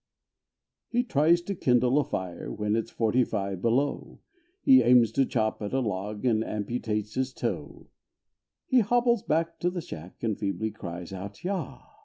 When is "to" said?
1.43-1.53, 5.11-5.27, 9.59-9.69